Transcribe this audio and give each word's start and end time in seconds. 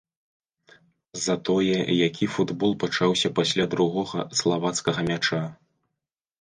Затое 1.25 1.77
які 2.07 2.25
футбол 2.37 2.71
пачаўся 2.85 3.33
пасля 3.43 3.69
другога 3.77 4.27
славацкага 4.43 5.01
мяча! 5.15 5.43